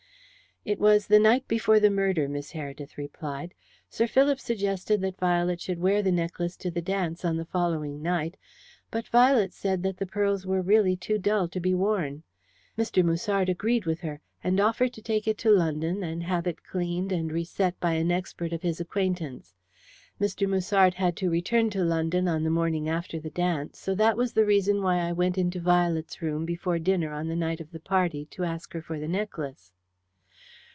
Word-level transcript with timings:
"It 0.63 0.77
was 0.79 1.07
the 1.07 1.17
night 1.17 1.47
before 1.47 1.79
the 1.79 1.89
murder," 1.89 2.29
Miss 2.29 2.51
Heredith 2.53 2.95
replied. 2.95 3.55
"Sir 3.89 4.05
Philip 4.05 4.39
suggested 4.39 5.01
that 5.01 5.17
Violet 5.17 5.59
should 5.59 5.79
wear 5.79 6.03
the 6.03 6.11
necklace 6.11 6.55
to 6.57 6.69
the 6.69 6.83
dance 6.83 7.25
on 7.25 7.37
the 7.37 7.45
following 7.45 8.03
night, 8.03 8.37
but 8.91 9.07
Violet 9.07 9.53
said 9.53 9.81
that 9.81 9.97
the 9.97 10.05
pearls 10.05 10.45
were 10.45 10.61
really 10.61 10.95
too 10.95 11.17
dull 11.17 11.47
to 11.47 11.59
be 11.59 11.73
worn. 11.73 12.21
Mr. 12.77 13.03
Musard 13.03 13.49
agreed 13.49 13.87
with 13.87 14.01
her, 14.01 14.21
and 14.43 14.59
offered 14.59 14.93
to 14.93 15.01
take 15.01 15.27
it 15.27 15.39
to 15.39 15.49
London 15.49 16.03
and 16.03 16.21
have 16.21 16.45
it 16.45 16.61
cleaned 16.63 17.11
and 17.11 17.31
reset 17.31 17.79
by 17.79 17.93
an 17.93 18.11
expert 18.11 18.53
of 18.53 18.61
his 18.61 18.79
acquaintance. 18.79 19.55
Mr. 20.21 20.47
Musard 20.47 20.93
had 20.93 21.15
to 21.17 21.31
return 21.31 21.71
to 21.71 21.83
London 21.83 22.27
on 22.27 22.43
the 22.43 22.51
morning 22.51 22.87
after 22.87 23.19
the 23.19 23.31
dance, 23.31 23.79
so 23.79 23.95
that 23.95 24.15
was 24.15 24.33
the 24.33 24.45
reason 24.45 24.83
why 24.83 24.97
I 24.97 25.11
went 25.11 25.39
into 25.39 25.59
Violet's 25.59 26.21
room 26.21 26.45
before 26.45 26.77
dinner 26.77 27.11
on 27.13 27.29
the 27.29 27.35
night 27.35 27.61
of 27.61 27.71
the 27.71 27.79
party 27.79 28.25
to 28.25 28.43
ask 28.43 28.73
her 28.73 28.81
for 28.83 28.99
the 28.99 29.07
necklace." 29.07 29.71